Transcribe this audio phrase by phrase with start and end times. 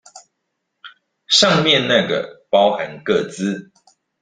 [1.27, 3.69] 上面那個包含個資